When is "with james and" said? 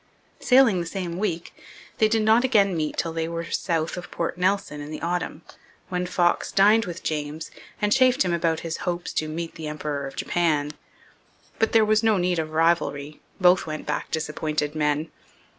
6.85-7.93